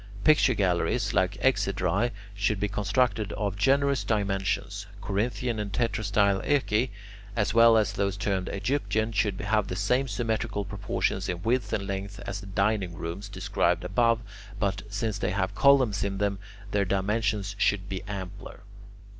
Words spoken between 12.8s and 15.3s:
rooms described above, but, since they